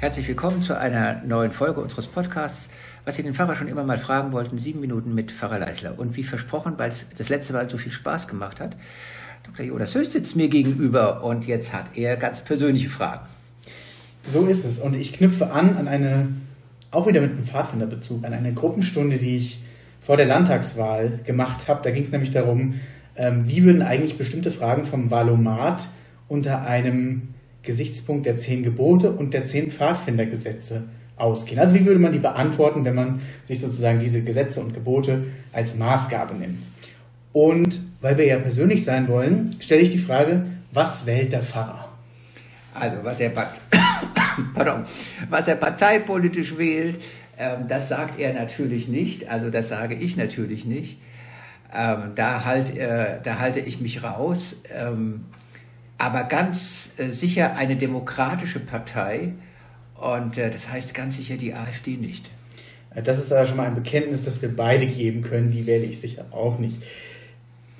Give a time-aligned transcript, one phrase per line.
[0.00, 2.68] Herzlich willkommen zu einer neuen Folge unseres Podcasts.
[3.04, 5.98] Was Sie den Pfarrer schon immer mal fragen wollten, sieben Minuten mit Pfarrer Leisler.
[5.98, 8.76] Und wie versprochen, weil es das letzte Mal so viel Spaß gemacht hat,
[9.42, 9.66] Dr.
[9.66, 13.26] Jonas Höchst sitzt mir gegenüber und jetzt hat er ganz persönliche Fragen.
[14.24, 14.78] So ist es.
[14.78, 16.28] Und ich knüpfe an an eine,
[16.92, 19.60] auch wieder mit einem Pfadfinderbezug, an eine Gruppenstunde, die ich
[20.00, 21.80] vor der Landtagswahl gemacht habe.
[21.82, 22.74] Da ging es nämlich darum,
[23.16, 25.88] ähm, wie würden eigentlich bestimmte Fragen vom Valomat
[26.28, 30.84] unter einem Gesichtspunkt der zehn Gebote und der zehn Pfadfindergesetze
[31.16, 31.58] ausgehen.
[31.58, 35.76] Also wie würde man die beantworten, wenn man sich sozusagen diese Gesetze und Gebote als
[35.76, 36.64] Maßgabe nimmt?
[37.32, 41.88] Und weil wir ja persönlich sein wollen, stelle ich die Frage, was wählt der Pfarrer?
[42.74, 43.30] Also was er,
[44.54, 44.84] Pardon,
[45.28, 47.00] was er parteipolitisch wählt,
[47.38, 51.00] ähm, das sagt er natürlich nicht, also das sage ich natürlich nicht.
[51.74, 54.56] Ähm, da, halt, äh, da halte ich mich raus.
[55.98, 59.32] Aber ganz äh, sicher eine demokratische Partei
[59.94, 62.30] und äh, das heißt ganz sicher die AfD nicht.
[62.94, 65.84] Äh, das ist aber schon mal ein Bekenntnis, das wir beide geben können, die wähle
[65.84, 66.80] ich sicher auch nicht.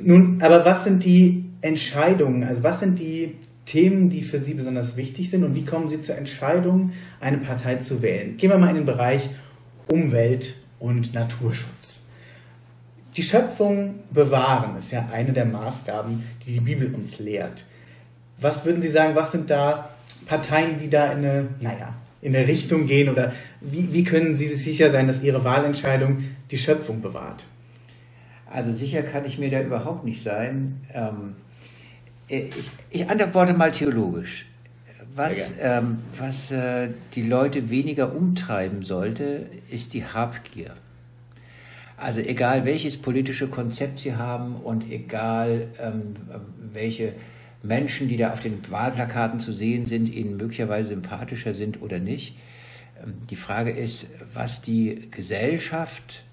[0.01, 4.97] Nun, aber was sind die Entscheidungen, also was sind die Themen, die für Sie besonders
[4.97, 8.37] wichtig sind und wie kommen Sie zur Entscheidung, eine Partei zu wählen?
[8.37, 9.29] Gehen wir mal in den Bereich
[9.87, 12.01] Umwelt und Naturschutz.
[13.17, 17.65] Die Schöpfung bewahren ist ja eine der Maßgaben, die die Bibel uns lehrt.
[18.41, 19.91] Was würden Sie sagen, was sind da
[20.27, 24.47] Parteien, die da in eine, naja, in eine Richtung gehen oder wie, wie können Sie
[24.47, 27.45] sich sicher sein, dass Ihre Wahlentscheidung die Schöpfung bewahrt?
[28.51, 30.81] Also sicher kann ich mir da überhaupt nicht sein.
[30.95, 31.37] Ähm,
[32.29, 34.47] ich, ich, antworte mal theologisch.
[35.15, 40.75] Was, ähm, was äh, die Leute weniger umtreiben sollte, ist die Habgier.
[41.97, 46.15] Also egal welches politische Konzept sie haben und egal ähm,
[46.73, 47.15] welche
[47.63, 52.37] Menschen, die da auf den Wahlplakaten zu sehen sind, ihnen möglicherweise sympathischer sind oder nicht.
[53.03, 56.25] Ähm, die Frage ist, was die Gesellschaft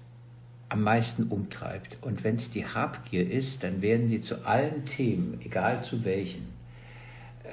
[0.68, 1.96] am meisten umtreibt.
[2.00, 6.48] Und wenn es die Habgier ist, dann werden sie zu allen Themen, egal zu welchen,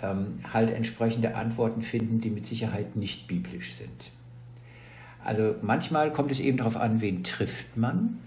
[0.01, 4.11] ähm, halt entsprechende Antworten finden, die mit Sicherheit nicht biblisch sind.
[5.23, 8.19] Also manchmal kommt es eben darauf an, wen trifft man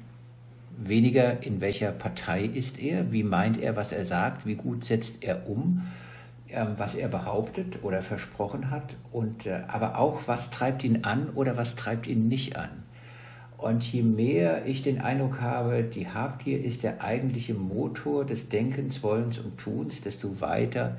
[0.77, 5.23] weniger in welcher Partei ist er, wie meint er, was er sagt, wie gut setzt
[5.23, 5.83] er um,
[6.49, 11.31] ähm, was er behauptet oder versprochen hat, und äh, aber auch, was treibt ihn an
[11.35, 12.71] oder was treibt ihn nicht an.
[13.59, 19.03] Und je mehr ich den Eindruck habe, die Habgier ist der eigentliche Motor des Denkens,
[19.03, 20.99] Wollens und Tuns, desto weiter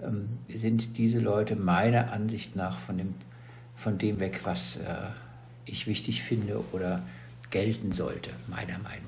[0.00, 3.14] ähm, sind diese Leute meiner Ansicht nach von dem,
[3.74, 5.08] von dem weg, was äh,
[5.64, 7.02] ich wichtig finde oder
[7.50, 9.07] gelten sollte, meiner Meinung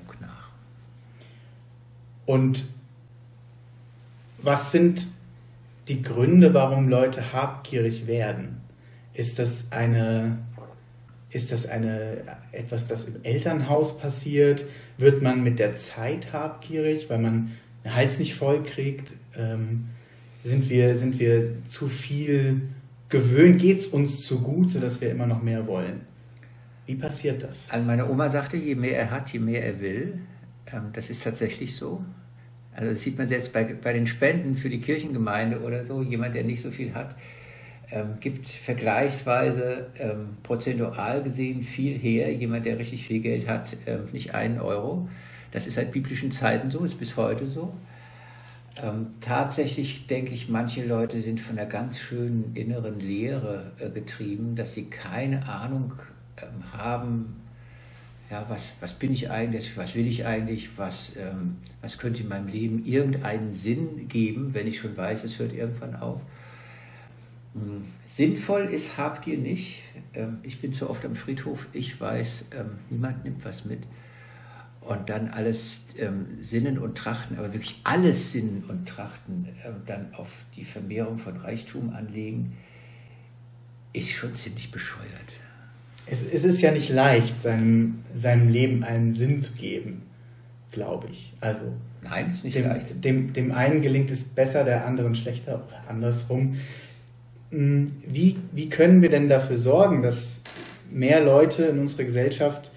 [2.31, 2.63] Und
[4.37, 5.05] was sind
[5.89, 8.61] die Gründe, warum Leute habgierig werden?
[9.13, 10.37] Ist das eine
[11.29, 14.63] ist das eine, etwas, das im Elternhaus passiert?
[14.97, 17.51] Wird man mit der Zeit habgierig, weil man
[17.83, 19.11] den Hals nicht voll kriegt?
[19.37, 19.89] Ähm,
[20.45, 22.61] sind, wir, sind wir zu viel
[23.09, 23.59] gewöhnt?
[23.59, 26.01] Geht es uns zu gut, sodass wir immer noch mehr wollen?
[26.85, 27.69] Wie passiert das?
[27.69, 30.19] Also meine Oma sagte, je mehr er hat, je mehr er will.
[30.73, 32.03] Ähm, das ist tatsächlich so.
[32.75, 36.01] Also das sieht man selbst bei, bei den Spenden für die Kirchengemeinde oder so.
[36.01, 37.15] Jemand, der nicht so viel hat,
[37.91, 42.33] ähm, gibt vergleichsweise ähm, prozentual gesehen viel her.
[42.33, 45.09] Jemand, der richtig viel Geld hat, ähm, nicht einen Euro.
[45.51, 47.73] Das ist seit biblischen Zeiten so, ist bis heute so.
[48.81, 54.55] Ähm, tatsächlich denke ich, manche Leute sind von einer ganz schönen inneren Leere äh, getrieben,
[54.55, 55.93] dass sie keine Ahnung
[56.41, 57.35] ähm, haben,
[58.31, 62.29] ja, was, was bin ich eigentlich, was will ich eigentlich, was, ähm, was könnte in
[62.29, 66.21] meinem Leben irgendeinen Sinn geben, wenn ich schon weiß, es hört irgendwann auf.
[67.55, 69.81] Ähm, sinnvoll ist Habgier nicht.
[70.13, 73.81] Ähm, ich bin zu oft am Friedhof, ich weiß, ähm, niemand nimmt was mit.
[74.79, 79.49] Und dann alles ähm, Sinnen und Trachten, aber wirklich alles Sinnen und Trachten
[79.85, 82.57] dann auf die Vermehrung von Reichtum anlegen,
[83.93, 85.33] ist schon ziemlich bescheuert
[86.05, 90.03] es, es ist ja nicht leicht, seinem, seinem Leben einen Sinn zu geben,
[90.71, 91.33] glaube ich.
[91.39, 93.03] Also Nein, ist nicht dem, leicht.
[93.03, 96.57] Dem, dem einen gelingt es besser, der anderen schlechter oder andersrum.
[97.51, 100.41] Hm, wie, wie können wir denn dafür sorgen, dass
[100.89, 102.71] mehr Leute in unserer Gesellschaft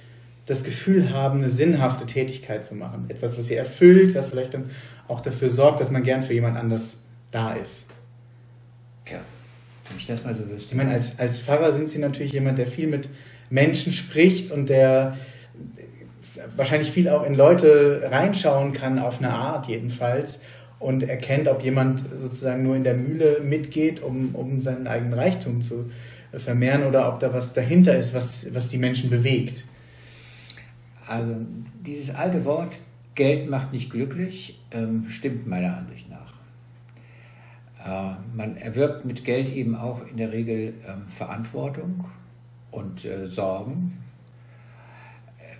[0.46, 3.06] das Gefühl haben, eine sinnhafte Tätigkeit zu machen?
[3.08, 4.70] Etwas, was sie erfüllt, was vielleicht dann
[5.08, 6.98] auch dafür sorgt, dass man gern für jemand anders
[7.30, 7.86] da ist.
[9.04, 9.20] Tja,
[9.88, 10.70] wenn ich das mal so wüsste.
[10.70, 13.08] Ich meine, als, als Pfarrer sind Sie natürlich jemand, der viel mit
[13.50, 15.16] Menschen spricht und der
[16.56, 20.40] wahrscheinlich viel auch in Leute reinschauen kann, auf eine Art jedenfalls.
[20.80, 25.62] und erkennt, ob jemand sozusagen nur in der Mühle mitgeht, um, um seinen eigenen Reichtum
[25.62, 25.90] zu
[26.36, 29.64] vermehren oder ob da was dahinter ist, was, was die Menschen bewegt.
[31.06, 31.36] Also
[31.86, 32.80] dieses alte Wort,
[33.14, 36.33] Geld macht nicht glücklich, ähm, stimmt meiner Ansicht nach.
[37.84, 42.04] Äh, man erwirbt mit Geld eben auch in der Regel ähm, Verantwortung
[42.70, 43.98] und äh, Sorgen.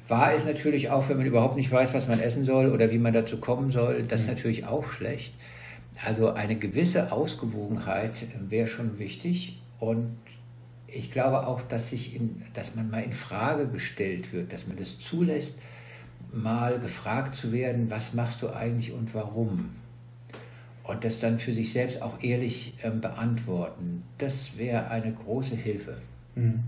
[0.09, 2.99] Wahr ist natürlich auch, wenn man überhaupt nicht weiß, was man essen soll oder wie
[2.99, 4.35] man dazu kommen soll, das ist mhm.
[4.35, 5.35] natürlich auch schlecht.
[6.05, 10.17] Also eine gewisse Ausgewogenheit äh, wäre schon wichtig und
[10.87, 14.77] ich glaube auch, dass, sich in, dass man mal in Frage gestellt wird, dass man
[14.77, 15.57] das zulässt,
[16.33, 19.71] mal gefragt zu werden, was machst du eigentlich und warum?
[20.85, 25.97] Und das dann für sich selbst auch ehrlich ähm, beantworten, das wäre eine große Hilfe.
[26.35, 26.61] Mhm.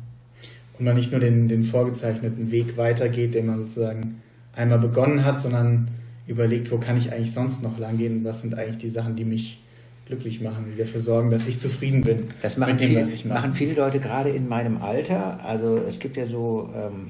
[0.78, 4.22] Und man nicht nur den, den vorgezeichneten Weg weitergeht, den man sozusagen
[4.54, 5.88] einmal begonnen hat, sondern
[6.26, 9.16] überlegt, wo kann ich eigentlich sonst noch lang gehen und was sind eigentlich die Sachen,
[9.16, 9.62] die mich
[10.06, 12.30] glücklich machen, die dafür sorgen, dass ich zufrieden bin.
[12.42, 15.44] Das machen, dem, viele, machen viele Leute gerade in meinem Alter.
[15.44, 17.08] Also es gibt ja so, ähm,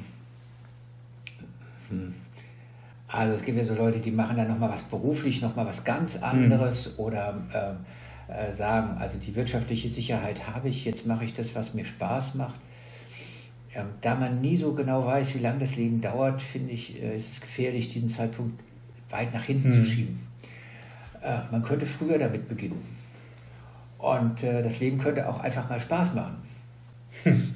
[1.91, 2.15] hm,
[3.09, 6.23] also es gibt ja so Leute, die machen dann nochmal was beruflich, nochmal was ganz
[6.23, 7.05] anderes mhm.
[7.05, 11.75] oder äh, äh, sagen, also die wirtschaftliche Sicherheit habe ich, jetzt mache ich das, was
[11.75, 12.57] mir Spaß macht.
[13.75, 17.17] Ähm, da man nie so genau weiß, wie lange das Leben dauert, finde ich, äh,
[17.17, 18.61] ist es gefährlich, diesen Zeitpunkt
[19.11, 19.75] weit nach hinten mhm.
[19.75, 20.27] zu schieben.
[21.23, 22.83] Äh, man könnte früher damit beginnen.
[23.99, 26.37] Und äh, das Leben könnte auch einfach mal Spaß machen.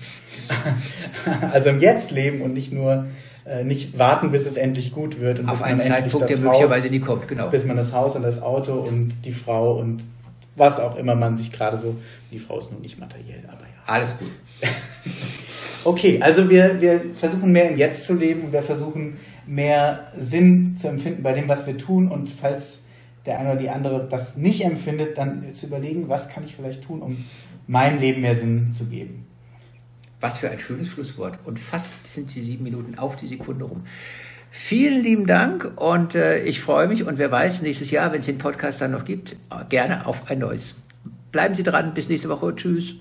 [1.53, 3.07] also im Jetzt leben und nicht nur
[3.47, 7.01] äh, nicht warten, bis es endlich gut wird und auf einen Zeitpunkt, der möglicherweise nie
[7.01, 7.49] kommt, genau.
[7.49, 10.03] Bis man das Haus und das Auto und die Frau und
[10.57, 11.97] was auch immer man sich gerade so.
[12.31, 13.67] Die Frau ist nun nicht materiell, aber ja.
[13.87, 14.31] Alles gut.
[15.85, 20.77] okay, also wir, wir versuchen mehr im Jetzt zu leben und wir versuchen mehr Sinn
[20.77, 22.83] zu empfinden bei dem, was wir tun und falls
[23.27, 26.85] der eine oder die andere das nicht empfindet, dann zu überlegen, was kann ich vielleicht
[26.85, 27.25] tun, um
[27.67, 29.27] meinem Leben mehr Sinn zu geben.
[30.21, 31.39] Was für ein schönes Schlusswort.
[31.45, 33.85] Und fast sind die sieben Minuten auf die Sekunde rum.
[34.51, 38.27] Vielen lieben Dank und äh, ich freue mich und wer weiß, nächstes Jahr, wenn es
[38.27, 39.37] den Podcast dann noch gibt,
[39.69, 40.75] gerne auf ein neues.
[41.31, 42.55] Bleiben Sie dran, bis nächste Woche.
[42.57, 42.95] Tschüss.